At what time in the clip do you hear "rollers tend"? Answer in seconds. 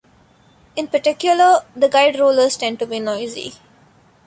2.19-2.79